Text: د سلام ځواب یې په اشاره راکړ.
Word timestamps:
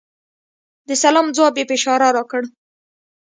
د 0.87 0.89
سلام 1.03 1.27
ځواب 1.35 1.53
یې 1.59 1.65
په 1.69 1.73
اشاره 1.77 2.07
راکړ. 2.17 2.41